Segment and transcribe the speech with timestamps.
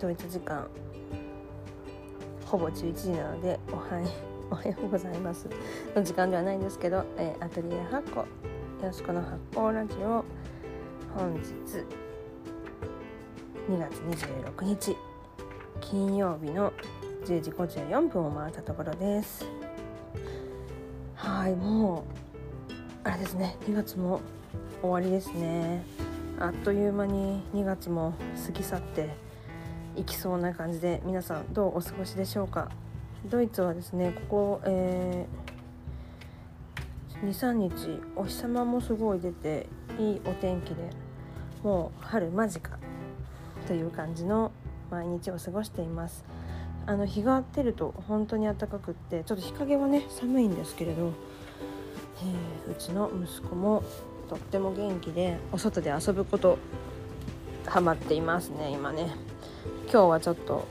[0.00, 0.68] ドイツ時間。
[2.46, 4.08] ほぼ11時なのでおはよう
[4.54, 5.48] おはようございます。
[5.94, 8.24] の時間ではないんですけど、えー、アトリエ発酵
[8.84, 10.24] よしこの発酵ラジオ。
[11.16, 11.84] 本日
[13.68, 14.96] 2月26日。
[15.80, 16.72] 金曜日の
[17.24, 19.44] 10時54分を回ったところです。
[21.16, 22.04] はいも
[23.04, 23.56] うあれですね。
[23.66, 24.20] 2月も
[24.80, 25.82] 終わりですね。
[26.38, 28.14] あっという間に2月も
[28.46, 29.27] 過ぎ去って
[29.98, 32.70] いきそうな感じで皆さんどうお過ごしでしょうか？
[33.26, 39.66] ドイツはですねここ、えー、23日お日様もすごい出て
[39.98, 40.90] いいお天気で
[41.64, 42.78] もう春間近
[43.66, 44.52] という感じの
[44.88, 46.24] 毎日を過ごしています。
[46.86, 51.12] あの日が出ると本当に暖かくってちょっと日陰はね寒いんですけれど、
[52.66, 53.82] えー、うちの息子も
[54.30, 56.56] とっても元気でお外で遊ぶこと
[57.66, 59.10] ハマっていますね今ね。
[59.90, 60.68] 今日はちょっと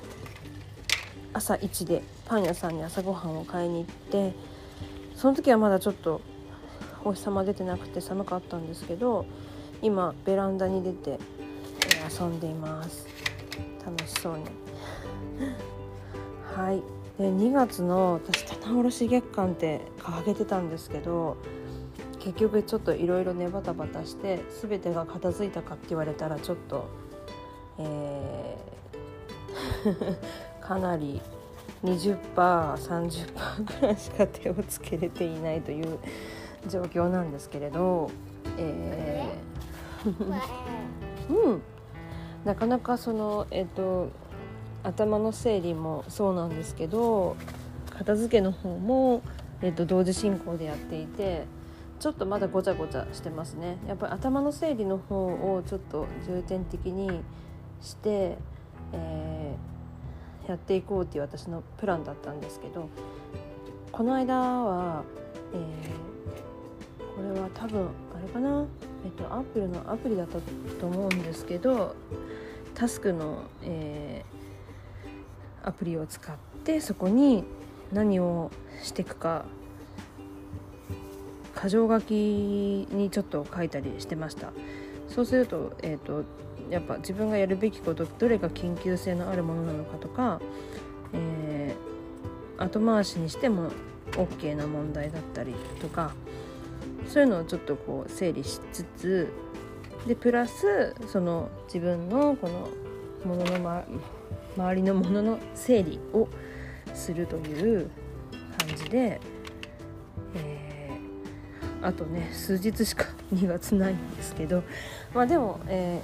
[1.34, 3.96] 朝一でパン屋さんに朝ごはんを買いに行っ
[4.32, 4.36] て
[5.16, 6.22] その時はまだちょっと
[7.04, 9.26] お日様出てなくて寒かったんですけど
[9.82, 11.20] 今ベランダに出て
[12.20, 13.08] 遊んでいます。
[13.84, 14.44] 楽しそうに。
[16.56, 16.84] はい。
[17.18, 21.38] で2月の私棚卸月間って掲げてたんですけど
[22.20, 26.86] 結局ちょっといろいろねバタバタして全てが片付いたかって言われたらちょっと、
[27.80, 28.87] えー、
[30.62, 31.22] かなり
[31.84, 36.00] 20%30% ぐらいしか手をつけれていないという
[36.68, 38.10] 状況なんですけれど、
[38.58, 40.08] えー
[41.30, 41.62] うん、
[42.46, 44.10] なかなかそのえっ、ー、と
[44.84, 47.36] 頭の整理もそうなんですけど
[47.92, 49.22] 片付けの方も、
[49.62, 51.46] えーと同時進行でやっていて
[52.00, 53.78] ちょっとまだごちゃごちゃしてますね。
[53.88, 57.22] やっぱり頭の整理の方をちょっと重点的に
[57.82, 58.38] して、
[58.94, 62.90] えー、やっていこうっていう私のプランだったんですけど
[63.92, 65.04] この間は、
[65.54, 68.66] えー、これは多分あれかな？
[69.06, 70.40] えっとアップルのアプリだった
[70.80, 71.96] と思うんですけど
[72.76, 77.44] タスクの、えー、アプリを使ってそこに
[77.92, 78.52] 何を
[78.84, 79.46] していくか
[81.60, 82.14] 箇条書き
[82.92, 84.52] にちょっと書いたりしてました。
[85.08, 86.24] そうすると,、えーと、
[86.70, 90.40] やっぱ自分がやるべきことどれが緊急性のあるものなのかとか、
[91.14, 93.72] えー、後回しにしても
[94.12, 96.14] OK な問題だったりとか
[97.08, 99.34] そういうのをちょっとこう整理しつつ
[100.06, 102.70] でプラスその自分のこの
[103.26, 103.84] ものの、ま、
[104.56, 106.28] 周りのものの整理を
[106.94, 107.90] するという
[108.58, 109.20] 感じで
[111.82, 114.64] あとね数日しか2月ないんですけど
[115.14, 116.02] まあでも、え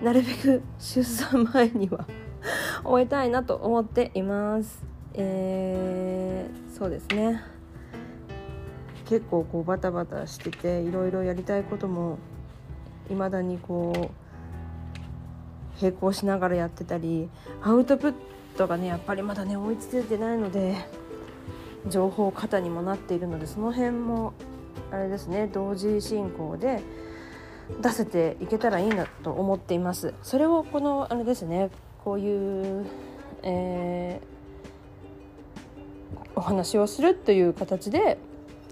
[0.00, 2.06] ー、なるべく出産前には
[2.84, 4.82] 終えたいなと思っています。
[5.14, 7.42] えー、そうですね
[9.08, 12.18] 結構こうバタバタしてていろいろやりたいことも
[13.10, 17.28] いまだにこう並行しながらやってたり
[17.62, 18.14] アウトプッ
[18.56, 20.76] トがねやっぱりまだね追いついてないので
[21.86, 24.34] 情報過多にもなっているのでその辺も
[24.90, 26.82] あれですね同時進行で
[27.80, 30.14] 出せていけたらいいなと思っています。
[30.22, 31.70] それをこのあれですね
[32.02, 32.86] こういう、
[33.42, 38.18] えー、お話をするという形で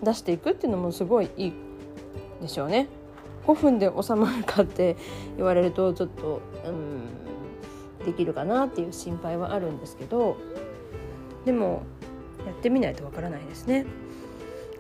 [0.02, 1.52] 出していくっていうのもすごいいい
[2.40, 2.88] でしょうね。
[3.46, 4.96] 5分で収まるかって
[5.36, 10.36] 言われるとちょっとうんできるかなっていう心配はあるんですけど。
[11.44, 11.82] でも
[12.46, 13.86] やってみないとわからないですね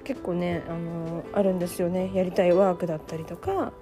[0.04, 3.72] 結構ねあのあるんですよねやりたいワークだったりとか、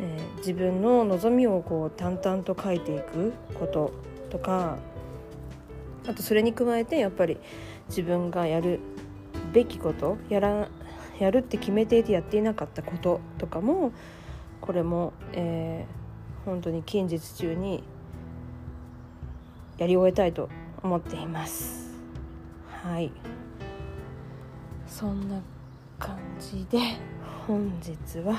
[0.00, 3.92] えー、自分の望みをこう淡々と書いていくこと
[4.30, 4.76] とか
[6.06, 7.38] あとそれに加えてやっぱり
[7.88, 8.80] 自分がやる
[9.52, 10.68] べきことやら
[11.18, 13.92] やるって決めていてやっていなかったこととかも
[14.60, 17.82] これも、えー、本当に近日中に
[19.78, 20.48] やり終えたいと
[20.82, 21.81] 思っています。
[22.82, 23.12] はい。
[24.86, 25.40] そんな
[25.98, 26.78] 感じで
[27.46, 28.36] 本日は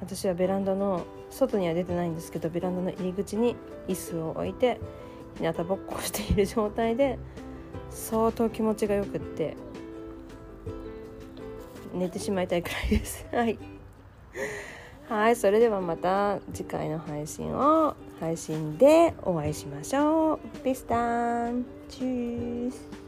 [0.00, 3.56] 私はベランダの外には出てないんですけどベランダの入り口に
[3.88, 4.80] 椅子を置いて
[5.36, 7.18] 日向ぼっこしている状態で
[7.90, 9.54] 相当気持ちがよくって
[11.92, 13.26] 寝てしまいたいくらいです。
[13.32, 13.58] はい。
[15.08, 20.38] はいそれではまた次回の配信を配信でお会いしましょう。
[20.64, 23.07] ピスタンチュース